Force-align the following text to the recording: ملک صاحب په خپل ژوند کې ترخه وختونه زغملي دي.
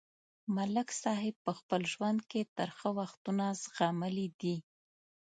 ملک 0.55 0.87
صاحب 1.03 1.35
په 1.45 1.51
خپل 1.59 1.81
ژوند 1.93 2.19
کې 2.29 2.41
ترخه 2.57 2.89
وختونه 2.99 3.45
زغملي 3.63 4.27
دي. 4.41 4.55